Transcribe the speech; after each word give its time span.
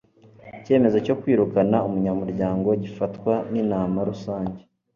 icyemezo 0.59 0.97
cyo 1.05 1.15
kwirukana 1.21 1.77
umunyamuryango, 1.87 2.69
gifatwa 2.83 3.33
n'inama 3.51 3.97
rusange 4.09 4.61